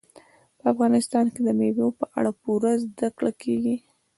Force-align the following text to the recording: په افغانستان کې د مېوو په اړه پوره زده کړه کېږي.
په 0.57 0.65
افغانستان 0.73 1.25
کې 1.33 1.41
د 1.43 1.49
مېوو 1.59 1.87
په 1.99 2.05
اړه 2.17 2.31
پوره 2.41 2.71
زده 2.83 3.07
کړه 3.17 3.31
کېږي. 3.41 3.75